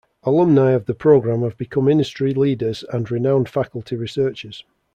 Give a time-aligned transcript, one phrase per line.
[0.23, 4.63] Alumni of the program have become industry leaders and renowned faculty researchers.